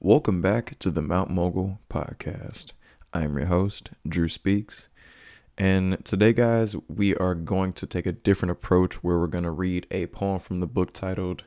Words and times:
Welcome 0.00 0.40
back 0.40 0.78
to 0.78 0.92
the 0.92 1.02
Mount 1.02 1.28
Mogul 1.28 1.80
podcast. 1.90 2.66
I 3.12 3.24
am 3.24 3.36
your 3.36 3.48
host, 3.48 3.90
Drew 4.06 4.28
Speaks. 4.28 4.88
And 5.58 6.04
today, 6.04 6.32
guys, 6.32 6.76
we 6.86 7.16
are 7.16 7.34
going 7.34 7.72
to 7.72 7.84
take 7.84 8.06
a 8.06 8.12
different 8.12 8.52
approach 8.52 9.02
where 9.02 9.18
we're 9.18 9.26
going 9.26 9.42
to 9.42 9.50
read 9.50 9.88
a 9.90 10.06
poem 10.06 10.38
from 10.38 10.60
the 10.60 10.68
book 10.68 10.92
titled 10.92 11.42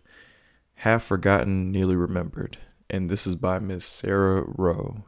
Half 0.73 1.03
Forgotten, 1.03 1.71
Nearly 1.71 1.95
Remembered. 1.95 2.57
And 2.89 3.09
this 3.09 3.25
is 3.25 3.37
by 3.37 3.59
Miss 3.59 3.85
Sarah 3.85 4.43
Rowe. 4.45 5.05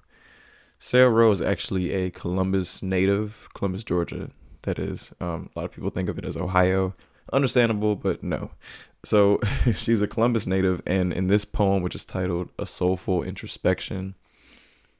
Sarah 0.80 1.10
Rowe 1.10 1.34
is 1.34 1.42
actually 1.42 1.92
a 1.92 2.12
Columbus 2.12 2.82
native, 2.82 3.50
Columbus, 3.54 3.84
Georgia. 3.84 4.30
That 4.62 4.80
is, 4.80 5.12
um, 5.20 5.50
a 5.54 5.60
lot 5.60 5.66
of 5.66 5.74
people 5.74 5.90
think 5.90 6.08
of 6.08 6.18
it 6.18 6.24
as 6.24 6.38
Ohio. 6.38 6.96
Understandable, 7.32 7.96
but 7.96 8.24
no. 8.24 8.52
So 9.04 9.40
she's 9.76 10.02
a 10.02 10.08
Columbus 10.08 10.48
native, 10.48 10.82
and 10.86 11.14
in 11.14 11.28
this 11.28 11.46
poem, 11.46 11.84
which 11.84 11.96
is 11.96 12.06
titled 12.06 12.50
A 12.58 12.66
Soulful 12.66 13.24
Introspection, 13.24 14.16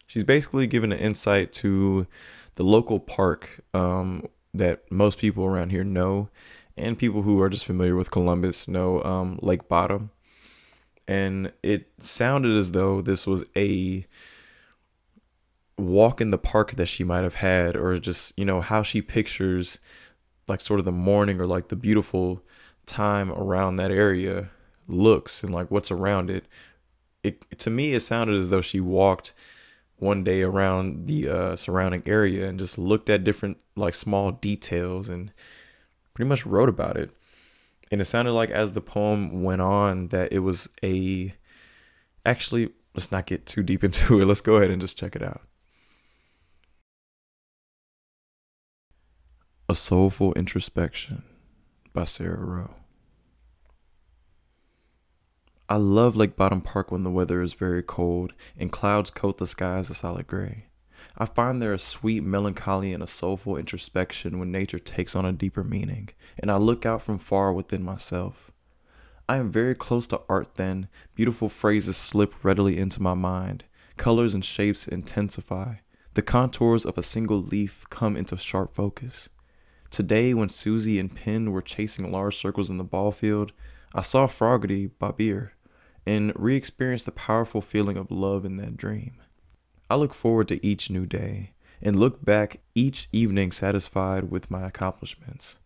she's 0.08 0.24
basically 0.24 0.68
given 0.68 0.92
an 0.92 1.00
insight 1.00 1.52
to 1.54 2.08
the 2.56 2.64
local 2.64 3.00
park 3.00 3.62
um, 3.74 4.28
that 4.54 4.90
most 4.92 5.18
people 5.18 5.46
around 5.46 5.72
here 5.72 5.84
know, 5.84 6.30
and 6.78 6.98
people 6.98 7.22
who 7.22 7.42
are 7.42 7.50
just 7.50 7.66
familiar 7.66 7.96
with 7.96 8.12
Columbus 8.12 8.68
know 8.68 9.04
um, 9.04 9.40
Lake 9.42 9.68
Bottom. 9.68 10.12
And 11.08 11.52
it 11.62 11.92
sounded 12.00 12.58
as 12.58 12.72
though 12.72 13.02
this 13.02 13.28
was 13.28 13.44
a 13.56 14.06
walk 15.78 16.22
in 16.22 16.32
the 16.32 16.38
park 16.38 16.76
that 16.76 16.86
she 16.86 17.04
might 17.04 17.24
have 17.24 17.36
had, 17.36 17.76
or 17.76 17.98
just, 17.98 18.34
you 18.38 18.46
know, 18.46 18.62
how 18.62 18.84
she 18.84 19.02
pictures 19.02 19.80
like 20.48 20.62
sort 20.62 20.80
of 20.80 20.86
the 20.86 20.92
morning 20.92 21.40
or 21.40 21.46
like 21.46 21.70
the 21.70 21.76
beautiful 21.76 22.44
time 22.86 23.32
around 23.32 23.78
that 23.78 23.92
area 23.92 24.50
looks 24.88 25.44
and 25.44 25.54
like 25.54 25.72
what's 25.72 25.92
around 25.92 26.30
it. 26.30 26.46
It 27.24 27.58
to 27.60 27.70
me 27.70 27.94
it 27.94 28.02
sounded 28.02 28.40
as 28.40 28.50
though 28.50 28.62
she 28.62 28.80
walked 28.80 29.34
one 29.98 30.24
day 30.24 30.42
around 30.42 31.08
the 31.08 31.30
uh, 31.30 31.56
surrounding 31.56 32.04
area 32.06 32.48
and 32.48 32.60
just 32.60 32.78
looked 32.78 33.10
at 33.10 33.24
different 33.24 33.58
like 33.76 33.94
small 33.94 34.32
details 34.32 35.08
and 35.08 35.32
pretty 36.14 36.28
much 36.28 36.46
wrote 36.46 36.70
about 36.70 36.98
it. 36.98 37.12
And 37.92 38.02
it 38.02 38.06
sounded 38.06 38.34
like 38.34 38.50
as 38.50 38.74
the 38.74 38.82
poem 38.82 39.44
went 39.44 39.62
on 39.62 40.10
that 40.10 40.34
it 40.34 40.40
was 40.40 40.68
a 40.84 41.34
actually 42.26 42.70
let's 42.94 43.12
not 43.12 43.26
get 43.26 43.46
too 43.46 43.64
deep 43.64 43.84
into 43.84 44.22
it. 44.22 44.26
Let's 44.26 44.42
go 44.42 44.56
ahead 44.56 44.72
and 44.72 44.82
just 44.82 44.98
check 44.98 45.16
it 45.16 45.24
out. 45.24 45.42
A 49.74 49.76
Soulful 49.76 50.34
Introspection 50.34 51.24
by 51.94 52.04
Sarah 52.04 52.46
Rowe. 52.46 52.76
I 55.68 55.78
love 55.78 56.16
Lake 56.16 56.36
Bottom 56.36 56.62
Park 56.62 56.92
when 56.92 57.04
the 57.04 57.10
weather 57.10 57.42
is 57.42 57.54
very 57.54 57.82
cold 57.82 58.34
and 58.56 58.72
clouds 58.72 59.10
coat 59.10 59.40
the 59.40 59.48
skies 59.48 59.90
a 59.90 59.96
solid 59.96 60.28
gray. 60.28 60.66
I 61.18 61.26
find 61.26 61.60
there 61.60 61.74
a 61.74 61.80
sweet 61.80 62.24
melancholy 62.24 62.94
and 62.94 63.02
a 63.02 63.08
soulful 63.08 63.58
introspection 63.58 64.38
when 64.38 64.52
nature 64.52 64.78
takes 64.78 65.16
on 65.16 65.26
a 65.26 65.34
deeper 65.34 65.64
meaning, 65.64 66.10
and 66.38 66.52
I 66.52 66.58
look 66.58 66.86
out 66.86 67.02
from 67.02 67.18
far 67.18 67.52
within 67.52 67.82
myself. 67.82 68.52
I 69.28 69.38
am 69.38 69.52
very 69.52 69.74
close 69.74 70.06
to 70.10 70.22
art 70.30 70.54
then, 70.54 70.88
beautiful 71.16 71.50
phrases 71.50 71.98
slip 71.98 72.44
readily 72.44 72.78
into 72.78 73.02
my 73.02 73.16
mind, 73.16 73.64
colors 73.98 74.36
and 74.36 74.46
shapes 74.46 74.88
intensify, 74.88 75.78
the 76.14 76.22
contours 76.22 76.86
of 76.86 76.96
a 76.96 77.02
single 77.02 77.42
leaf 77.42 77.88
come 77.90 78.16
into 78.16 78.38
sharp 78.38 78.76
focus. 78.76 79.30
Today, 79.94 80.34
when 80.34 80.50
Susie 80.50 80.98
and 80.98 81.16
Penn 81.16 81.52
were 81.52 81.62
chasing 81.62 82.12
large 82.12 82.36
circles 82.36 82.72
in 82.72 82.80
the 82.80 82.84
ball 82.84 83.12
field, 83.12 83.52
I 83.94 84.02
saw 84.02 84.26
Fogarty 84.26 84.88
Bobbier 84.88 85.52
and 86.04 86.34
re 86.36 86.56
experienced 86.56 87.06
the 87.06 87.12
powerful 87.12 87.62
feeling 87.62 87.96
of 87.96 88.10
love 88.10 88.44
in 88.44 88.58
that 88.58 88.76
dream. 88.76 89.22
I 89.92 89.96
look 89.98 90.16
forward 90.16 90.48
to 90.48 90.66
each 90.66 90.90
new 90.90 91.06
day 91.06 91.52
and 91.80 92.00
look 92.00 92.26
back 92.26 92.62
each 92.74 93.08
evening 93.12 93.52
satisfied 93.52 94.32
with 94.32 94.50
my 94.50 94.66
accomplishments. 94.66 95.60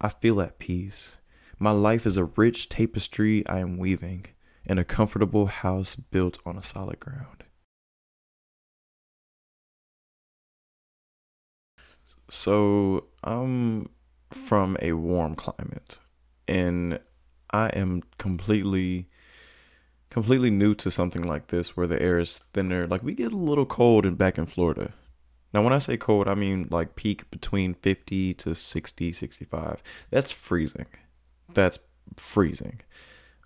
I 0.00 0.10
feel 0.10 0.40
at 0.40 0.60
peace. 0.60 1.16
My 1.58 1.72
life 1.72 2.06
is 2.06 2.16
a 2.16 2.26
rich 2.36 2.68
tapestry 2.68 3.44
I 3.48 3.58
am 3.58 3.78
weaving 3.78 4.26
in 4.64 4.78
a 4.78 4.84
comfortable 4.84 5.46
house 5.46 5.96
built 5.96 6.38
on 6.46 6.56
a 6.56 6.62
solid 6.62 7.00
ground. 7.00 7.42
So 12.30 13.08
I'm 13.22 13.88
from 14.30 14.76
a 14.80 14.92
warm 14.92 15.34
climate 15.34 15.98
and 16.48 16.98
I 17.50 17.68
am 17.68 18.02
completely 18.18 19.08
completely 20.10 20.50
new 20.50 20.74
to 20.74 20.90
something 20.90 21.22
like 21.22 21.46
this 21.46 21.74
where 21.74 21.86
the 21.86 22.00
air 22.00 22.18
is 22.18 22.38
thinner. 22.52 22.86
Like 22.86 23.02
we 23.02 23.14
get 23.14 23.32
a 23.32 23.36
little 23.36 23.64
cold 23.64 24.04
in 24.04 24.14
back 24.14 24.36
in 24.36 24.46
Florida. 24.46 24.92
Now 25.54 25.62
when 25.62 25.72
I 25.72 25.78
say 25.78 25.96
cold, 25.96 26.28
I 26.28 26.34
mean 26.34 26.68
like 26.70 26.96
peak 26.96 27.30
between 27.30 27.74
50 27.74 28.34
to 28.34 28.54
60, 28.54 29.12
65. 29.12 29.82
That's 30.10 30.30
freezing. 30.30 30.86
That's 31.54 31.78
freezing. 32.16 32.80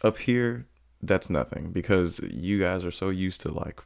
Up 0.02 0.18
here, 0.18 0.66
that's 1.02 1.30
nothing 1.30 1.70
because 1.72 2.20
you 2.20 2.60
guys 2.60 2.84
are 2.84 2.90
so 2.90 3.10
used 3.10 3.40
to 3.42 3.52
like 3.52 3.80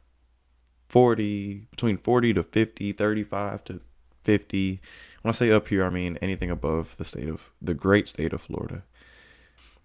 40 0.89 1.67
between 1.71 1.97
40 1.97 2.33
to 2.33 2.43
50, 2.43 2.93
35 2.93 3.63
to 3.65 3.81
50. 4.23 4.81
When 5.21 5.29
I 5.29 5.33
say 5.33 5.51
up 5.51 5.67
here, 5.67 5.83
I 5.83 5.89
mean 5.89 6.17
anything 6.21 6.49
above 6.49 6.95
the 6.97 7.03
state 7.03 7.29
of 7.29 7.51
the 7.61 7.73
great 7.73 8.07
state 8.07 8.33
of 8.33 8.41
Florida. 8.41 8.83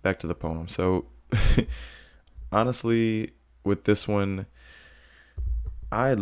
Back 0.03 0.19
to 0.21 0.27
the 0.27 0.35
poem. 0.35 0.69
So, 0.69 1.07
honestly, 2.53 3.33
with 3.65 3.85
this 3.85 4.09
one, 4.09 4.47
I 5.93 6.17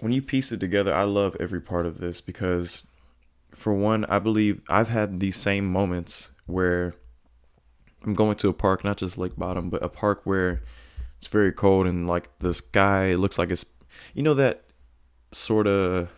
when 0.00 0.12
you 0.12 0.22
piece 0.22 0.52
it 0.52 0.60
together, 0.60 0.94
I 0.94 1.04
love 1.04 1.36
every 1.40 1.60
part 1.60 1.86
of 1.86 1.98
this 1.98 2.20
because 2.20 2.84
for 3.54 3.74
one, 3.74 4.04
I 4.04 4.18
believe 4.18 4.62
I've 4.68 4.90
had 4.90 5.18
these 5.18 5.36
same 5.36 5.66
moments 5.66 6.30
where 6.46 6.94
I'm 8.04 8.14
going 8.14 8.36
to 8.36 8.48
a 8.48 8.52
park, 8.52 8.84
not 8.84 8.98
just 8.98 9.18
Lake 9.18 9.36
Bottom, 9.36 9.70
but 9.70 9.82
a 9.82 9.88
park 9.88 10.20
where 10.24 10.62
it's 11.18 11.26
very 11.26 11.52
cold 11.52 11.86
and 11.86 12.06
like 12.06 12.28
the 12.38 12.54
sky 12.54 13.14
looks 13.14 13.38
like 13.38 13.50
it's 13.50 13.66
you 14.14 14.22
know 14.22 14.34
that 14.34 14.64
sort 15.32 15.66
of 15.66 16.08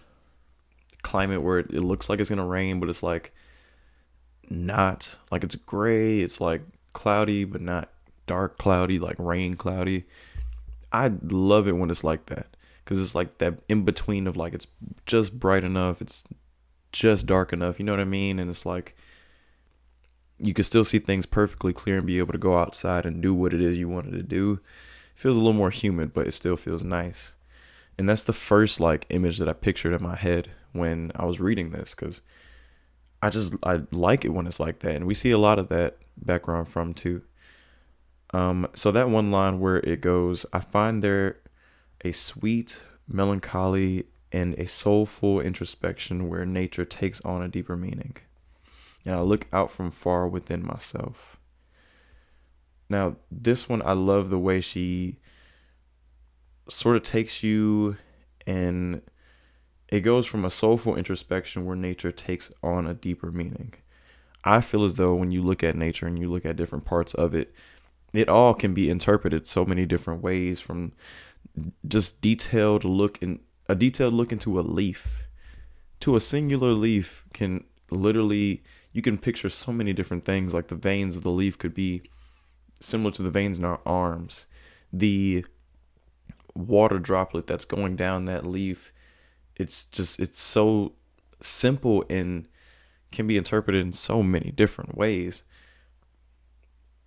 climate 1.02 1.42
where 1.42 1.58
it, 1.58 1.70
it 1.70 1.80
looks 1.80 2.08
like 2.08 2.20
it's 2.20 2.30
gonna 2.30 2.44
rain, 2.44 2.80
but 2.80 2.88
it's 2.88 3.02
like 3.02 3.32
not 4.48 5.18
like 5.30 5.44
it's 5.44 5.56
gray. 5.56 6.20
It's 6.20 6.40
like 6.40 6.62
cloudy, 6.92 7.44
but 7.44 7.60
not 7.60 7.90
dark 8.26 8.58
cloudy, 8.58 8.98
like 8.98 9.16
rain 9.18 9.54
cloudy. 9.54 10.04
I 10.92 11.12
love 11.22 11.68
it 11.68 11.76
when 11.76 11.90
it's 11.90 12.04
like 12.04 12.26
that 12.26 12.56
because 12.84 13.00
it's 13.00 13.14
like 13.14 13.38
that 13.38 13.60
in 13.68 13.84
between 13.84 14.26
of 14.26 14.36
like 14.36 14.52
it's 14.52 14.66
just 15.06 15.38
bright 15.38 15.64
enough, 15.64 16.02
it's 16.02 16.24
just 16.92 17.26
dark 17.26 17.52
enough. 17.52 17.78
You 17.78 17.84
know 17.84 17.92
what 17.92 18.00
I 18.00 18.04
mean? 18.04 18.38
And 18.38 18.50
it's 18.50 18.66
like 18.66 18.96
you 20.38 20.54
can 20.54 20.64
still 20.64 20.84
see 20.84 20.98
things 20.98 21.26
perfectly 21.26 21.72
clear 21.72 21.98
and 21.98 22.06
be 22.06 22.18
able 22.18 22.32
to 22.32 22.38
go 22.38 22.58
outside 22.58 23.06
and 23.06 23.22
do 23.22 23.34
what 23.34 23.54
it 23.54 23.60
is 23.60 23.78
you 23.78 23.88
wanted 23.88 24.12
to 24.12 24.22
do. 24.22 24.60
It 25.14 25.20
feels 25.20 25.36
a 25.36 25.40
little 25.40 25.52
more 25.52 25.70
humid, 25.70 26.12
but 26.12 26.26
it 26.26 26.32
still 26.32 26.56
feels 26.56 26.82
nice. 26.82 27.36
And 27.98 28.08
that's 28.08 28.22
the 28.22 28.32
first 28.32 28.80
like 28.80 29.06
image 29.10 29.38
that 29.38 29.48
I 29.48 29.52
pictured 29.52 29.92
in 29.92 30.02
my 30.02 30.16
head 30.16 30.50
when 30.72 31.12
I 31.14 31.24
was 31.24 31.40
reading 31.40 31.70
this 31.70 31.94
because 31.94 32.22
I 33.22 33.30
just 33.30 33.54
I 33.62 33.82
like 33.90 34.24
it 34.24 34.30
when 34.30 34.46
it's 34.46 34.60
like 34.60 34.80
that, 34.80 34.94
and 34.94 35.06
we 35.06 35.14
see 35.14 35.30
a 35.30 35.38
lot 35.38 35.58
of 35.58 35.68
that 35.68 35.98
background 36.16 36.68
from 36.68 36.94
too. 36.94 37.22
Um, 38.32 38.68
so 38.74 38.92
that 38.92 39.10
one 39.10 39.30
line 39.30 39.58
where 39.60 39.78
it 39.78 40.00
goes, 40.00 40.46
I 40.52 40.60
find 40.60 41.02
there 41.02 41.38
a 42.04 42.12
sweet 42.12 42.82
melancholy 43.08 44.06
and 44.32 44.54
a 44.54 44.66
soulful 44.66 45.40
introspection 45.40 46.28
where 46.28 46.46
nature 46.46 46.84
takes 46.84 47.20
on 47.22 47.42
a 47.42 47.48
deeper 47.48 47.76
meaning. 47.76 48.16
And 49.04 49.14
I 49.14 49.20
look 49.20 49.46
out 49.52 49.70
from 49.70 49.90
far 49.90 50.28
within 50.28 50.64
myself. 50.64 51.38
Now, 52.88 53.16
this 53.30 53.68
one, 53.68 53.82
I 53.82 53.92
love 53.92 54.30
the 54.30 54.38
way 54.38 54.60
she 54.60 55.18
sort 56.68 56.96
of 56.96 57.02
takes 57.02 57.42
you 57.42 57.96
and 58.46 59.02
it 59.90 60.00
goes 60.00 60.26
from 60.26 60.44
a 60.44 60.50
soulful 60.50 60.96
introspection 60.96 61.66
where 61.66 61.76
nature 61.76 62.12
takes 62.12 62.52
on 62.62 62.86
a 62.86 62.94
deeper 62.94 63.30
meaning. 63.30 63.74
I 64.44 64.60
feel 64.60 64.84
as 64.84 64.94
though 64.94 65.14
when 65.14 65.32
you 65.32 65.42
look 65.42 65.62
at 65.62 65.76
nature 65.76 66.06
and 66.06 66.18
you 66.18 66.30
look 66.30 66.46
at 66.46 66.56
different 66.56 66.84
parts 66.84 67.12
of 67.14 67.34
it, 67.34 67.52
it 68.12 68.28
all 68.28 68.54
can 68.54 68.72
be 68.72 68.88
interpreted 68.88 69.46
so 69.46 69.64
many 69.64 69.84
different 69.86 70.22
ways 70.22 70.60
from 70.60 70.92
just 71.86 72.20
detailed 72.20 72.84
look 72.84 73.18
in 73.20 73.40
a 73.68 73.74
detailed 73.74 74.14
look 74.14 74.32
into 74.32 74.58
a 74.58 74.62
leaf 74.62 75.24
to 76.00 76.16
a 76.16 76.20
singular 76.20 76.72
leaf 76.72 77.24
can 77.32 77.64
literally 77.90 78.62
you 78.92 79.02
can 79.02 79.18
picture 79.18 79.48
so 79.48 79.72
many 79.72 79.92
different 79.92 80.24
things 80.24 80.54
like 80.54 80.68
the 80.68 80.74
veins 80.74 81.16
of 81.16 81.22
the 81.22 81.30
leaf 81.30 81.58
could 81.58 81.74
be 81.74 82.02
similar 82.80 83.10
to 83.10 83.22
the 83.22 83.30
veins 83.30 83.58
in 83.58 83.64
our 83.64 83.80
arms 83.84 84.46
the 84.92 85.44
water 86.54 86.98
droplet 86.98 87.46
that's 87.46 87.64
going 87.64 87.96
down 87.96 88.24
that 88.24 88.46
leaf 88.46 88.92
it's 89.56 89.84
just 89.84 90.20
it's 90.20 90.40
so 90.40 90.92
simple 91.40 92.04
and 92.08 92.46
can 93.12 93.26
be 93.26 93.36
interpreted 93.36 93.80
in 93.80 93.92
so 93.92 94.22
many 94.22 94.50
different 94.50 94.96
ways 94.96 95.44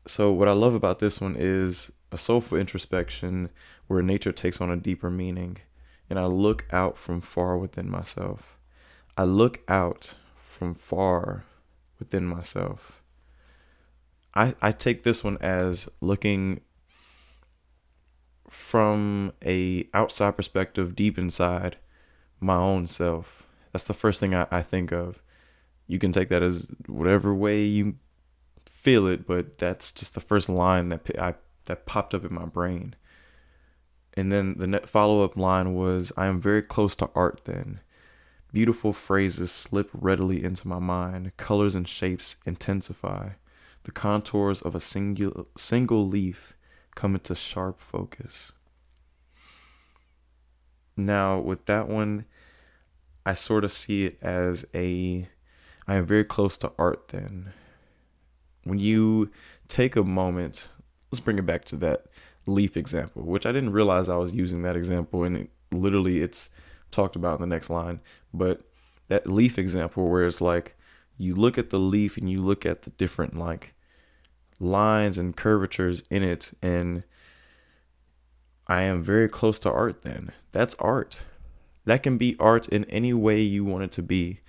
so 0.05 0.31
what 0.31 0.47
i 0.47 0.51
love 0.51 0.73
about 0.73 0.99
this 0.99 1.21
one 1.21 1.35
is 1.37 1.91
a 2.13 2.17
soulful 2.17 2.57
introspection 2.57 3.49
where 3.87 4.03
nature 4.03 4.31
takes 4.31 4.61
on 4.61 4.69
a 4.69 4.77
deeper 4.77 5.09
meaning, 5.09 5.57
and 6.09 6.19
I 6.19 6.25
look 6.25 6.65
out 6.71 6.97
from 6.97 7.19
far 7.19 7.57
within 7.57 7.89
myself. 7.89 8.57
I 9.17 9.23
look 9.23 9.61
out 9.67 10.13
from 10.37 10.75
far 10.75 11.43
within 11.99 12.25
myself. 12.25 13.01
I, 14.35 14.53
I 14.61 14.71
take 14.71 15.03
this 15.03 15.23
one 15.23 15.37
as 15.41 15.89
looking 16.01 16.61
from 18.49 19.33
a 19.43 19.87
outside 19.93 20.37
perspective 20.37 20.95
deep 20.95 21.17
inside 21.17 21.77
my 22.43 22.57
own 22.57 22.87
self. 22.87 23.47
That's 23.71 23.87
the 23.87 23.93
first 23.93 24.19
thing 24.19 24.35
I, 24.35 24.47
I 24.51 24.61
think 24.61 24.91
of. 24.91 25.21
You 25.87 25.99
can 25.99 26.11
take 26.11 26.29
that 26.29 26.43
as 26.43 26.67
whatever 26.87 27.33
way 27.33 27.63
you 27.63 27.95
feel 28.65 29.07
it, 29.07 29.25
but 29.25 29.57
that's 29.57 29.91
just 29.91 30.13
the 30.13 30.21
first 30.21 30.49
line 30.49 30.89
that 30.89 31.09
I 31.19 31.35
that 31.65 31.85
popped 31.85 32.13
up 32.13 32.25
in 32.25 32.33
my 32.33 32.45
brain. 32.45 32.95
And 34.15 34.31
then 34.31 34.57
the 34.57 34.81
follow 34.85 35.23
up 35.23 35.35
line 35.35 35.73
was, 35.73 36.11
"I 36.17 36.27
am 36.27 36.39
very 36.39 36.61
close 36.61 36.95
to 36.97 37.09
art." 37.15 37.41
Then, 37.45 37.79
beautiful 38.51 38.93
phrases 38.93 39.51
slip 39.51 39.89
readily 39.93 40.43
into 40.43 40.67
my 40.67 40.79
mind. 40.79 41.35
Colors 41.37 41.75
and 41.75 41.87
shapes 41.87 42.37
intensify. 42.45 43.31
The 43.83 43.91
contours 43.91 44.61
of 44.61 44.75
a 44.75 44.79
single 44.79 45.47
single 45.57 46.07
leaf 46.07 46.53
come 46.95 47.15
into 47.15 47.35
sharp 47.35 47.81
focus. 47.81 48.53
Now, 50.95 51.39
with 51.39 51.65
that 51.65 51.87
one, 51.87 52.25
I 53.25 53.33
sort 53.33 53.63
of 53.63 53.71
see 53.71 54.05
it 54.05 54.17
as 54.21 54.65
a 54.73 55.27
I 55.87 55.95
am 55.95 56.05
very 56.05 56.23
close 56.23 56.57
to 56.59 56.71
art 56.77 57.09
then. 57.09 57.53
When 58.63 58.79
you 58.79 59.31
take 59.67 59.95
a 59.95 60.03
moment, 60.03 60.69
let's 61.11 61.19
bring 61.19 61.37
it 61.37 61.45
back 61.45 61.65
to 61.65 61.75
that 61.77 62.05
leaf 62.45 62.77
example, 62.77 63.23
which 63.23 63.45
I 63.45 63.51
didn't 63.51 63.73
realize 63.73 64.07
I 64.07 64.15
was 64.15 64.33
using 64.33 64.61
that 64.61 64.75
example 64.75 65.23
and 65.23 65.37
it, 65.37 65.49
literally 65.71 66.21
it's 66.21 66.49
talked 66.91 67.15
about 67.15 67.35
in 67.35 67.41
the 67.41 67.53
next 67.53 67.69
line, 67.69 67.99
but 68.33 68.61
that 69.09 69.27
leaf 69.27 69.57
example 69.57 70.07
where 70.07 70.25
it's 70.25 70.41
like 70.41 70.77
you 71.17 71.35
look 71.35 71.57
at 71.57 71.69
the 71.69 71.79
leaf 71.79 72.17
and 72.17 72.29
you 72.29 72.41
look 72.41 72.65
at 72.65 72.83
the 72.83 72.89
different 72.91 73.37
like 73.37 73.73
lines 74.59 75.17
and 75.17 75.35
curvatures 75.35 76.03
in 76.09 76.23
it 76.23 76.53
and 76.61 77.03
I 78.73 78.81
am 78.81 79.03
very 79.03 79.29
close 79.29 79.59
to 79.59 79.71
art 79.71 80.01
then. 80.01 80.31
That's 80.51 80.73
art. 80.79 81.21
That 81.85 82.01
can 82.01 82.17
be 82.17 82.35
art 82.39 82.67
in 82.67 82.85
any 82.85 83.13
way 83.13 83.39
you 83.39 83.63
want 83.63 83.83
it 83.83 83.91
to 83.91 84.01
be. 84.01 84.39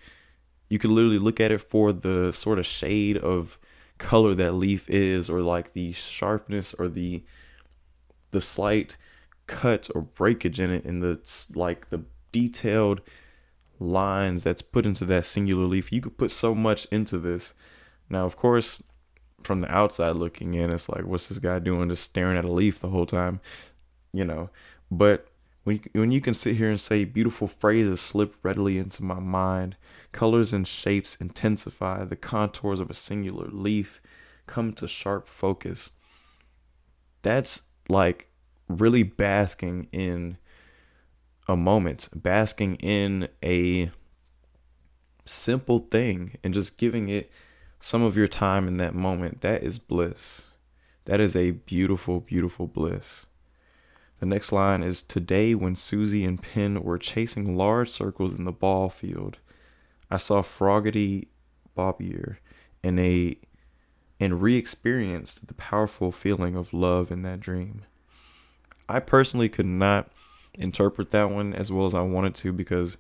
You 0.71 0.79
could 0.79 0.93
literally 0.93 1.19
look 1.19 1.41
at 1.41 1.53
it 1.53 1.61
for 1.61 1.93
the 1.93 2.33
sort 2.33 2.59
of 2.59 2.65
shade 2.65 3.19
of 3.19 3.59
color 3.99 4.35
that 4.35 4.55
leaf 4.55 4.89
is 4.89 5.29
or 5.29 5.43
like 5.43 5.75
the 5.75 5.93
sharpness 5.93 6.73
or 6.73 6.89
the 6.89 7.23
the 8.31 8.41
slight 8.41 8.97
cut 9.47 9.91
or 9.95 10.01
breakage 10.01 10.59
in 10.59 10.71
it 10.71 10.87
and 10.87 11.03
the 11.03 11.21
like 11.55 11.91
the 11.91 12.03
detailed 12.33 13.03
lines 13.79 14.43
that's 14.43 14.63
put 14.63 14.87
into 14.87 15.05
that 15.05 15.27
singular 15.27 15.67
leaf. 15.67 15.93
You 15.93 16.01
could 16.01 16.17
put 16.17 16.31
so 16.31 16.55
much 16.55 16.87
into 16.87 17.19
this. 17.19 17.53
Now, 18.09 18.25
of 18.25 18.37
course, 18.37 18.83
from 19.43 19.61
the 19.61 19.71
outside 19.71 20.17
looking 20.17 20.55
in, 20.55 20.73
it's 20.73 20.89
like, 20.89 21.05
what's 21.05 21.29
this 21.29 21.39
guy 21.39 21.59
doing 21.59 21.91
just 21.91 22.05
staring 22.05 22.39
at 22.39 22.47
a 22.47 22.51
leaf 22.51 22.81
the 22.81 22.89
whole 22.89 23.05
time? 23.05 23.41
You 24.15 24.25
know, 24.25 24.51
but 24.91 25.27
when 25.65 25.77
you, 25.77 26.01
when 26.01 26.11
you 26.13 26.21
can 26.21 26.35
sit 26.35 26.57
here 26.57 26.71
and 26.71 26.81
say 26.81 27.05
beautiful 27.05 27.49
phrases 27.49 28.01
slip 28.01 28.37
readily 28.43 28.79
into 28.79 29.03
my 29.03 29.19
mind, 29.19 29.77
colors 30.13 30.53
and 30.53 30.69
shapes 30.69 31.17
intensify, 31.17 32.05
the 32.05 32.17
contours 32.17 32.81
of 32.81 32.91
a 32.91 32.95
singular 32.95 33.49
leaf 33.51 34.01
come 34.47 34.73
to 34.75 34.87
sharp 34.87 35.27
focus. 35.27 35.91
That's 37.23 37.63
like 37.89 38.29
really 38.69 39.03
basking 39.03 39.89
in 39.91 40.37
a 41.49 41.57
moment, 41.57 42.09
basking 42.15 42.77
in 42.77 43.29
a 43.43 43.91
simple 45.27 45.81
thing 45.91 46.37
and 46.45 46.55
just 46.55 46.79
giving 46.79 47.09
it 47.09 47.31
some 47.81 48.03
of 48.03 48.17
your 48.17 48.29
time 48.29 48.69
in 48.69 48.77
that 48.79 48.95
moment, 48.95 49.41
that 49.43 49.63
is 49.63 49.79
bliss. 49.79 50.43
That 51.07 51.21
is 51.21 51.37
a 51.37 51.51
beautiful, 51.51 52.21
beautiful 52.21 52.67
bliss. 52.67 53.27
The 54.25 54.31
next 54.31 54.53
line 54.53 54.83
is 54.83 55.03
Today, 55.03 55.55
when 55.55 55.77
Susie 55.77 56.25
and 56.25 56.43
Penn 56.43 56.83
were 56.83 56.97
chasing 56.97 57.59
large 57.59 57.91
circles 57.91 58.33
in 58.35 58.47
the 58.47 58.53
ball 58.53 58.89
field, 58.89 59.37
I 60.11 60.17
saw 60.17 60.41
Froggy 60.41 61.29
Bobbier 61.77 62.39
and 62.83 62.99
a 62.99 63.37
and 64.19 64.41
re-experienced 64.41 65.47
the 65.47 65.53
powerful 65.53 66.11
feeling 66.11 66.57
of 66.57 66.73
love 66.73 67.13
in 67.13 67.21
that 67.21 67.41
dream. 67.41 67.83
I 68.89 68.99
personally 68.99 69.51
could 69.51 69.67
not 69.67 70.11
interpret 70.55 71.11
that 71.11 71.31
one 71.31 71.53
as 71.53 71.71
well 71.71 71.85
as 71.85 71.95
I 71.95 72.01
wanted 72.01 72.35
to 72.37 72.53
because 72.55 72.97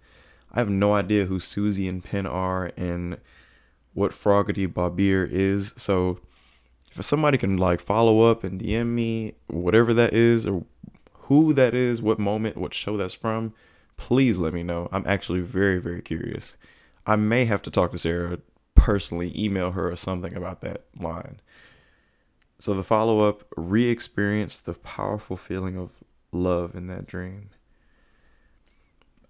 I 0.53 0.59
have 0.59 0.69
no 0.69 0.93
idea 0.93 1.25
who 1.25 1.41
Susie 1.41 1.89
and 1.89 2.05
Penn 2.05 2.27
are 2.27 2.71
and 2.77 3.17
what 3.95 4.13
Froggy 4.13 4.67
Bobbier 4.67 5.27
is. 5.27 5.73
So 5.79 6.21
if 6.95 7.03
somebody 7.03 7.39
can 7.39 7.57
like 7.57 7.81
follow 7.81 8.31
up 8.31 8.45
and 8.45 8.61
DM 8.61 8.89
me 8.89 9.37
whatever 9.47 9.95
that 9.95 10.13
is 10.13 10.47
or 10.47 10.67
who 11.25 11.53
that 11.55 11.75
is, 11.75 12.03
what 12.03 12.19
moment, 12.19 12.57
what 12.57 12.75
show 12.75 12.97
that's 12.97 13.15
from, 13.15 13.55
please 13.97 14.39
let 14.39 14.53
me 14.53 14.63
know. 14.63 14.89
I'm 14.93 15.07
actually 15.07 15.41
very, 15.41 15.79
very 15.79 16.03
curious. 16.03 16.57
I 17.07 17.17
may 17.17 17.45
have 17.45 17.63
to 17.63 17.71
talk 17.71 17.93
to 17.93 17.99
Sarah 17.99 18.39
personally, 18.75 19.33
email 19.35 19.73
her 19.73 19.91
or 19.91 19.97
something 19.97 20.35
about 20.35 20.61
that 20.61 20.85
line. 20.99 21.41
So 22.59 22.75
the 22.75 22.83
follow 22.83 23.21
up 23.21 23.45
re 23.57 23.89
experience 23.89 24.59
the 24.59 24.75
powerful 24.75 25.37
feeling 25.37 25.79
of 25.79 25.91
love 26.33 26.75
in 26.75 26.87
that 26.89 27.07
dream. 27.07 27.51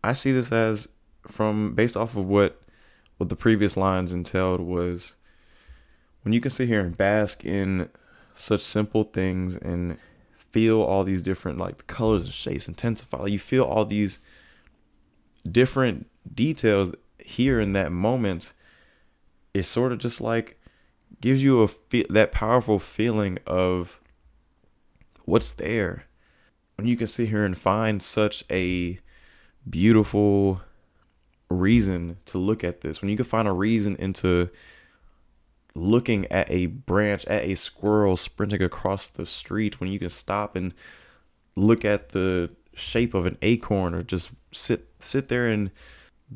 I 0.02 0.12
see 0.12 0.32
this 0.32 0.52
as 0.52 0.88
from 1.26 1.74
based 1.74 1.96
off 1.96 2.16
of 2.16 2.26
what 2.26 2.60
what 3.16 3.28
the 3.28 3.36
previous 3.36 3.76
lines 3.76 4.12
entailed 4.12 4.60
was 4.60 5.16
when 6.22 6.32
you 6.32 6.40
can 6.40 6.50
sit 6.50 6.68
here 6.68 6.80
and 6.80 6.96
bask 6.96 7.44
in 7.44 7.88
such 8.34 8.60
simple 8.60 9.04
things 9.04 9.56
and 9.56 9.96
feel 10.54 10.80
all 10.80 11.02
these 11.02 11.24
different 11.24 11.58
like 11.58 11.78
the 11.78 11.82
colors 11.82 12.26
and 12.26 12.32
shapes 12.32 12.68
intensify. 12.68 13.18
Like 13.18 13.32
you 13.32 13.40
feel 13.40 13.64
all 13.64 13.84
these 13.84 14.20
different 15.50 16.06
details 16.32 16.92
here 17.18 17.58
in 17.58 17.72
that 17.72 17.90
moment. 17.90 18.52
It 19.52 19.64
sort 19.64 19.90
of 19.90 19.98
just 19.98 20.20
like 20.20 20.60
gives 21.20 21.42
you 21.42 21.62
a 21.62 21.66
feel 21.66 22.06
that 22.08 22.30
powerful 22.30 22.78
feeling 22.78 23.40
of 23.48 24.00
what's 25.24 25.50
there. 25.50 26.04
When 26.76 26.86
you 26.86 26.96
can 26.96 27.08
sit 27.08 27.30
here 27.30 27.44
and 27.44 27.58
find 27.58 28.00
such 28.00 28.44
a 28.48 29.00
beautiful 29.68 30.60
reason 31.50 32.18
to 32.26 32.38
look 32.38 32.62
at 32.62 32.82
this, 32.82 33.02
when 33.02 33.10
you 33.10 33.16
can 33.16 33.24
find 33.24 33.48
a 33.48 33.52
reason 33.52 33.96
into 33.96 34.50
looking 35.74 36.30
at 36.30 36.50
a 36.50 36.66
branch, 36.66 37.24
at 37.26 37.44
a 37.44 37.54
squirrel 37.54 38.16
sprinting 38.16 38.62
across 38.62 39.08
the 39.08 39.26
street, 39.26 39.80
when 39.80 39.90
you 39.90 39.98
can 39.98 40.08
stop 40.08 40.56
and 40.56 40.74
look 41.56 41.84
at 41.84 42.10
the 42.10 42.50
shape 42.74 43.14
of 43.14 43.26
an 43.26 43.38
acorn 43.42 43.94
or 43.94 44.02
just 44.02 44.30
sit 44.52 44.88
sit 45.00 45.28
there 45.28 45.48
and 45.48 45.70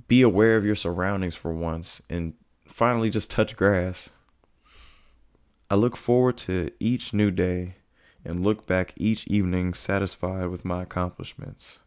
be 0.07 0.23
aware 0.23 0.57
of 0.57 0.65
your 0.65 0.77
surroundings 0.77 1.35
for 1.35 1.53
once 1.53 2.01
and 2.09 2.35
finally 2.67 3.11
just 3.11 3.31
touch 3.31 3.57
grass. 3.57 4.11
I 5.71 5.75
look 5.75 5.97
forward 5.97 6.37
to 6.39 6.71
each 6.79 7.13
new 7.13 7.31
day 7.31 7.77
and 8.25 8.43
look 8.43 8.67
back 8.67 8.95
each 8.97 9.27
evening 9.27 9.75
satisfied 9.75 10.49
with 10.49 10.65
my 10.65 10.83
accomplishments. 10.83 11.81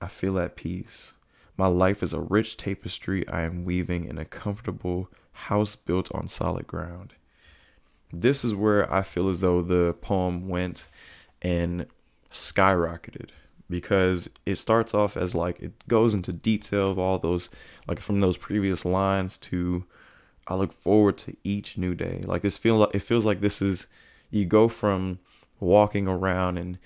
I 0.00 0.08
feel 0.08 0.38
at 0.38 0.56
peace. 0.56 1.14
My 1.56 1.66
life 1.66 2.02
is 2.02 2.12
a 2.12 2.20
rich 2.20 2.56
tapestry 2.56 3.26
I 3.28 3.42
am 3.42 3.64
weaving 3.64 4.06
in 4.06 4.18
a 4.18 4.24
comfortable 4.24 5.08
house 5.32 5.76
built 5.76 6.12
on 6.14 6.28
solid 6.28 6.66
ground. 6.66 7.14
This 8.12 8.44
is 8.44 8.54
where 8.54 8.92
I 8.92 9.02
feel 9.02 9.28
as 9.28 9.40
though 9.40 9.62
the 9.62 9.94
poem 10.00 10.48
went 10.48 10.88
and 11.40 11.86
skyrocketed 12.30 13.30
because 13.68 14.28
it 14.44 14.56
starts 14.56 14.92
off 14.94 15.16
as 15.16 15.34
like 15.34 15.60
it 15.60 15.72
goes 15.88 16.12
into 16.12 16.32
detail 16.32 16.88
of 16.88 16.98
all 16.98 17.18
those 17.18 17.48
like 17.88 17.98
from 17.98 18.20
those 18.20 18.36
previous 18.36 18.84
lines 18.84 19.38
to 19.38 19.84
I 20.46 20.54
look 20.56 20.72
forward 20.72 21.16
to 21.18 21.36
each 21.44 21.78
new 21.78 21.94
day. 21.94 22.22
Like 22.26 22.42
this 22.42 22.58
feel 22.58 22.76
like 22.76 22.94
it 22.94 23.00
feels 23.00 23.24
like 23.24 23.40
this 23.40 23.62
is 23.62 23.86
you 24.30 24.44
go 24.44 24.68
from 24.68 25.20
walking 25.60 26.06
around 26.06 26.58
and 26.58 26.78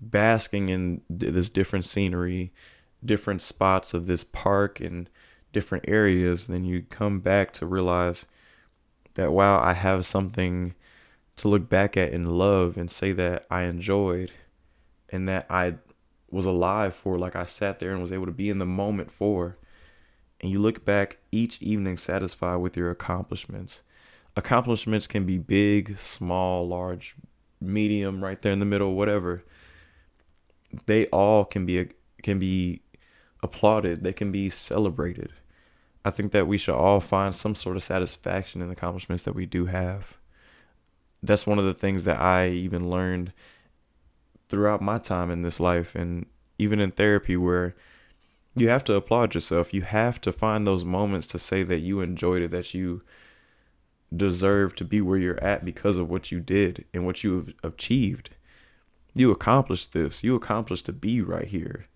basking 0.00 0.68
in 0.68 1.02
this 1.08 1.50
different 1.50 1.84
scenery 1.84 2.52
different 3.04 3.42
spots 3.42 3.94
of 3.94 4.06
this 4.06 4.24
park 4.24 4.80
and 4.80 5.08
different 5.54 5.86
areas, 5.88 6.46
then 6.46 6.64
you 6.64 6.84
come 6.90 7.20
back 7.20 7.52
to 7.54 7.66
realize 7.66 8.26
that 9.14 9.32
wow, 9.32 9.60
I 9.60 9.72
have 9.72 10.04
something 10.04 10.74
to 11.36 11.48
look 11.48 11.68
back 11.68 11.96
at 11.96 12.12
and 12.12 12.38
love 12.38 12.76
and 12.76 12.90
say 12.90 13.12
that 13.12 13.46
I 13.50 13.62
enjoyed 13.62 14.30
and 15.08 15.28
that 15.28 15.46
I 15.48 15.76
was 16.30 16.46
alive 16.46 16.94
for, 16.94 17.18
like 17.18 17.36
I 17.36 17.44
sat 17.44 17.80
there 17.80 17.92
and 17.92 18.00
was 18.00 18.12
able 18.12 18.26
to 18.26 18.32
be 18.32 18.50
in 18.50 18.58
the 18.58 18.66
moment 18.66 19.10
for. 19.10 19.56
And 20.40 20.50
you 20.50 20.58
look 20.58 20.84
back 20.84 21.18
each 21.32 21.62
evening 21.62 21.96
satisfied 21.96 22.56
with 22.56 22.76
your 22.76 22.90
accomplishments. 22.90 23.82
Accomplishments 24.36 25.06
can 25.06 25.24
be 25.24 25.38
big, 25.38 25.98
small, 25.98 26.66
large, 26.66 27.14
medium 27.60 28.22
right 28.22 28.40
there 28.42 28.52
in 28.52 28.58
the 28.58 28.64
middle, 28.64 28.94
whatever. 28.94 29.44
They 30.86 31.06
all 31.06 31.44
can 31.44 31.64
be 31.64 31.88
can 32.22 32.38
be 32.38 32.82
applauded. 33.42 34.02
They 34.02 34.12
can 34.12 34.32
be 34.32 34.48
celebrated. 34.48 35.32
I 36.04 36.10
think 36.10 36.32
that 36.32 36.46
we 36.46 36.58
should 36.58 36.74
all 36.74 37.00
find 37.00 37.34
some 37.34 37.54
sort 37.54 37.76
of 37.76 37.82
satisfaction 37.82 38.60
in 38.60 38.70
accomplishments 38.70 39.22
that 39.22 39.34
we 39.34 39.46
do 39.46 39.66
have. 39.66 40.18
That's 41.22 41.46
one 41.46 41.58
of 41.58 41.64
the 41.64 41.72
things 41.72 42.04
that 42.04 42.20
I 42.20 42.48
even 42.48 42.90
learned 42.90 43.32
throughout 44.48 44.82
my 44.82 44.98
time 44.98 45.30
in 45.30 45.42
this 45.42 45.58
life 45.58 45.94
and 45.94 46.26
even 46.58 46.78
in 46.80 46.90
therapy 46.90 47.36
where 47.36 47.74
you 48.54 48.68
have 48.68 48.84
to 48.84 48.94
applaud 48.94 49.34
yourself. 49.34 49.72
You 49.72 49.82
have 49.82 50.20
to 50.20 50.32
find 50.32 50.66
those 50.66 50.84
moments 50.84 51.26
to 51.28 51.38
say 51.38 51.62
that 51.62 51.80
you 51.80 52.00
enjoyed 52.00 52.42
it, 52.42 52.50
that 52.50 52.74
you 52.74 53.02
deserve 54.14 54.74
to 54.76 54.84
be 54.84 55.00
where 55.00 55.18
you're 55.18 55.42
at 55.42 55.64
because 55.64 55.96
of 55.96 56.10
what 56.10 56.30
you 56.30 56.40
did 56.40 56.84
and 56.92 57.06
what 57.06 57.24
you 57.24 57.36
have 57.36 57.72
achieved. 57.72 58.30
You 59.14 59.30
accomplished 59.30 59.92
this. 59.92 60.22
You 60.22 60.34
accomplished 60.34 60.86
to 60.86 60.92
be 60.92 61.20
right 61.20 61.48
here. 61.48 61.86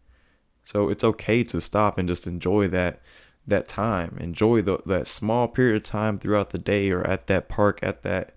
So 0.64 0.88
it's 0.88 1.04
okay 1.04 1.44
to 1.44 1.60
stop 1.60 1.98
and 1.98 2.08
just 2.08 2.26
enjoy 2.26 2.68
that 2.68 3.00
that 3.48 3.68
time. 3.68 4.16
Enjoy 4.20 4.62
the, 4.62 4.78
that 4.86 5.06
small 5.06 5.48
period 5.48 5.76
of 5.76 5.82
time 5.82 6.18
throughout 6.18 6.50
the 6.50 6.58
day 6.58 6.90
or 6.90 7.04
at 7.04 7.26
that 7.26 7.48
park, 7.48 7.80
at 7.82 8.02
that 8.02 8.34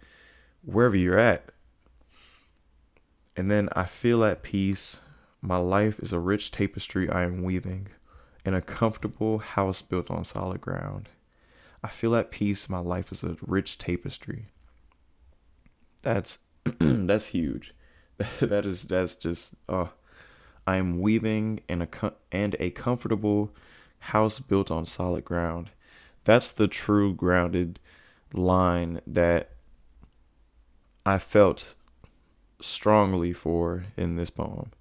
wherever 0.63 0.95
you're 0.95 1.19
at. 1.19 1.45
And 3.35 3.49
then 3.49 3.69
I 3.73 3.85
feel 3.85 4.23
at 4.23 4.43
peace. 4.43 5.01
My 5.41 5.57
life 5.57 5.99
is 5.99 6.13
a 6.13 6.19
rich 6.19 6.51
tapestry 6.51 7.09
I 7.09 7.23
am 7.23 7.43
weaving 7.43 7.87
in 8.45 8.53
a 8.53 8.61
comfortable 8.61 9.39
house 9.39 9.81
built 9.81 10.09
on 10.11 10.23
solid 10.23 10.61
ground. 10.61 11.09
I 11.83 11.87
feel 11.87 12.15
at 12.15 12.31
peace. 12.31 12.69
My 12.69 12.79
life 12.79 13.11
is 13.11 13.23
a 13.23 13.37
rich 13.45 13.77
tapestry. 13.77 14.47
That's 16.01 16.39
that's 16.79 17.27
huge. 17.27 17.73
that 18.39 18.65
is 18.65 18.83
that's 18.83 19.15
just 19.15 19.55
uh 19.67 19.87
I 20.67 20.77
am 20.77 20.99
weaving 20.99 21.61
in 21.67 21.81
a 21.81 21.87
and 22.31 22.55
a 22.59 22.69
comfortable 22.69 23.55
house 24.01 24.39
built 24.39 24.69
on 24.71 24.85
solid 24.85 25.23
ground. 25.23 25.71
That's 26.23 26.49
the 26.51 26.67
true 26.67 27.13
grounded 27.13 27.79
line 28.33 29.01
that 29.07 29.51
I 31.05 31.17
felt 31.17 31.75
strongly 32.61 33.33
for 33.33 33.85
in 33.97 34.15
this 34.15 34.29
poem. 34.29 34.71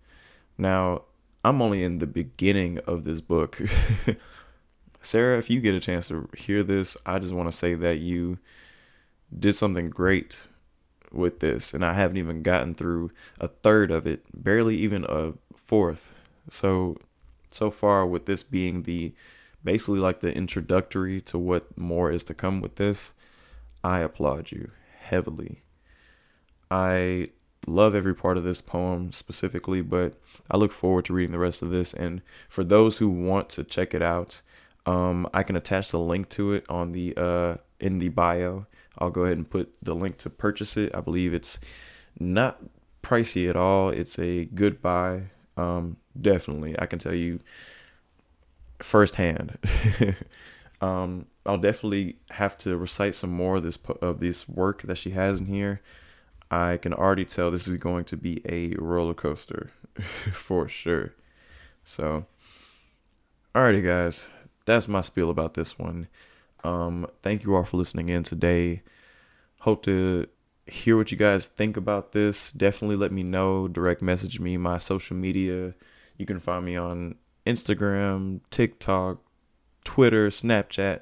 Now, 0.59 1.03
I'm 1.45 1.63
only 1.63 1.83
in 1.83 1.99
the 1.99 2.07
beginning 2.07 2.79
of 2.87 3.05
this 3.05 3.21
book. 3.21 3.61
Sarah, 5.03 5.39
if 5.39 5.49
you 5.49 5.61
get 5.61 5.75
a 5.75 5.81
chance 5.81 6.09
to 6.09 6.29
hear 6.37 6.63
this, 6.63 6.97
I 7.07 7.19
just 7.19 7.33
want 7.33 7.51
to 7.51 7.57
say 7.57 7.75
that 7.75 7.99
you 7.99 8.39
did 9.37 9.57
something 9.57 9.89
great 9.89 10.49
with 11.11 11.41
this, 11.41 11.73
and 11.73 11.85
I 11.85 11.95
haven't 11.95 12.19
even 12.19 12.43
gotten 12.43 12.75
through 12.75 13.11
a 13.41 13.49
third 13.49 13.91
of 13.91 14.07
it, 14.07 14.25
barely 14.35 14.77
even 14.77 15.05
a 15.09 15.33
fourth. 15.57 16.13
So, 16.51 16.97
so 17.51 17.71
far, 17.71 18.07
with 18.07 18.27
this 18.27 18.43
being 18.43 18.83
the 18.83 19.15
basically 19.63 19.99
like 19.99 20.21
the 20.21 20.35
introductory 20.35 21.21
to 21.21 21.39
what 21.39 21.77
more 21.77 22.11
is 22.11 22.25
to 22.25 22.35
come 22.35 22.61
with 22.61 22.77
this, 22.77 23.13
I 23.85 24.01
applaud 24.01 24.51
you 24.53 24.71
heavily. 25.01 25.63
I 26.71 27.31
love 27.67 27.95
every 27.95 28.15
part 28.15 28.37
of 28.37 28.45
this 28.45 28.61
poem 28.61 29.13
specifically, 29.13 29.83
but 29.83 30.15
I 30.51 30.57
look 30.57 30.73
forward 30.73 31.05
to 31.07 31.13
reading 31.13 31.33
the 31.33 31.39
rest 31.39 31.63
of 31.63 31.71
this. 31.71 31.93
And 31.93 32.23
for 32.49 32.65
those 32.65 32.99
who 32.99 33.09
want 33.09 33.49
to 33.51 33.65
check 33.65 33.95
it 33.95 34.03
out, 34.03 34.41
um, 34.87 35.29
I 35.35 35.43
can 35.43 35.57
attach 35.57 35.91
the 35.91 35.99
link 35.99 36.29
to 36.31 36.53
it 36.53 36.65
on 36.69 36.93
the 36.93 37.15
uh, 37.17 37.57
in 37.79 37.99
the 37.99 38.09
bio. 38.09 38.67
I'll 38.99 39.11
go 39.11 39.23
ahead 39.25 39.37
and 39.37 39.49
put 39.49 39.73
the 39.83 39.95
link 39.95 40.19
to 40.19 40.31
purchase 40.31 40.77
it. 40.77 40.95
I 40.95 41.01
believe 41.01 41.35
it's 41.35 41.59
not 42.19 42.63
pricey 43.03 43.49
at 43.49 43.57
all. 43.57 43.91
It's 43.91 44.19
a 44.19 44.47
good 44.47 44.81
buy. 44.83 45.31
Um, 45.57 45.97
definitely, 46.19 46.79
I 46.79 46.87
can 46.87 46.99
tell 46.99 47.15
you 47.15 47.41
firsthand. 48.81 49.59
um, 50.81 51.27
I'll 51.47 51.59
definitely 51.59 52.17
have 52.31 52.57
to 52.59 52.77
recite 52.77 53.15
some 53.15 53.31
more 53.31 53.57
of 53.57 53.63
this 53.63 53.79
of 54.01 54.21
this 54.21 54.49
work 54.49 54.83
that 54.83 54.99
she 54.99 55.11
has 55.11 55.41
in 55.41 55.47
here. 55.47 55.81
I 56.51 56.79
can 56.79 56.93
already 56.93 57.25
tell 57.25 57.51
this 57.51 57.69
is 57.69 57.75
going 57.75 58.05
to 58.07 58.17
be 58.17 58.43
a 58.45 58.75
roller 58.77 59.15
coaster 59.15 59.71
for 60.33 60.69
sure. 60.69 61.15
So, 61.85 62.27
alrighty, 63.55 63.85
guys, 63.85 64.31
that's 64.65 64.89
my 64.89 65.01
spiel 65.01 65.31
about 65.31 65.55
this 65.55 65.79
one. 65.79 66.09
Um, 66.65 67.07
thank 67.23 67.45
you 67.45 67.55
all 67.55 67.65
for 67.65 67.77
listening 67.77 68.09
in 68.09 68.23
today. 68.23 68.83
Hope 69.61 69.83
to 69.85 70.27
hear 70.67 70.97
what 70.97 71.11
you 71.11 71.17
guys 71.17 71.47
think 71.47 71.77
about 71.77 72.13
this. 72.13 72.51
Definitely 72.51 72.97
let 72.97 73.13
me 73.13 73.23
know. 73.23 73.69
Direct 73.69 74.03
message 74.03 74.41
me 74.41 74.57
my 74.57 74.79
social 74.79 75.17
media. 75.17 75.75
You 76.21 76.27
can 76.27 76.39
find 76.39 76.67
me 76.67 76.77
on 76.77 77.15
Instagram, 77.47 78.41
TikTok, 78.51 79.23
Twitter, 79.85 80.29
Snapchat. 80.29 81.01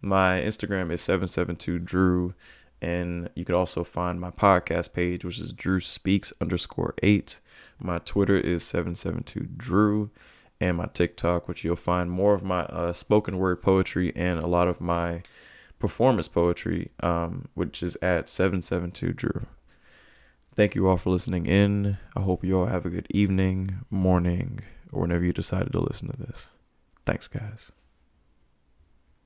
My 0.00 0.38
Instagram 0.38 0.92
is 0.92 1.00
772Drew. 1.02 2.34
And 2.80 3.30
you 3.34 3.44
could 3.44 3.56
also 3.56 3.82
find 3.82 4.20
my 4.20 4.30
podcast 4.30 4.92
page, 4.92 5.24
which 5.24 5.40
is 5.40 5.52
Drew 5.52 5.80
Speaks 5.80 6.32
underscore 6.40 6.94
eight. 7.02 7.40
My 7.80 7.98
Twitter 7.98 8.38
is 8.38 8.62
772 8.62 9.48
Drew. 9.56 10.10
And 10.60 10.76
my 10.76 10.86
TikTok, 10.86 11.48
which 11.48 11.64
you'll 11.64 11.74
find 11.74 12.08
more 12.08 12.34
of 12.34 12.44
my 12.44 12.60
uh, 12.66 12.92
spoken 12.92 13.38
word 13.38 13.60
poetry 13.60 14.12
and 14.14 14.38
a 14.38 14.46
lot 14.46 14.68
of 14.68 14.80
my 14.80 15.24
performance 15.80 16.28
poetry, 16.28 16.92
um, 17.00 17.48
which 17.54 17.82
is 17.82 17.96
at 18.00 18.28
772 18.28 19.14
Drew. 19.14 19.46
Thank 20.56 20.76
you 20.76 20.88
all 20.88 20.96
for 20.96 21.10
listening 21.10 21.46
in. 21.46 21.98
I 22.14 22.20
hope 22.20 22.44
you 22.44 22.58
all 22.58 22.66
have 22.66 22.86
a 22.86 22.90
good 22.90 23.08
evening, 23.10 23.80
morning, 23.90 24.60
or 24.92 25.02
whenever 25.02 25.24
you 25.24 25.32
decided 25.32 25.72
to 25.72 25.80
listen 25.80 26.08
to 26.08 26.16
this. 26.16 26.52
Thanks, 27.04 27.26
guys. 27.26 27.72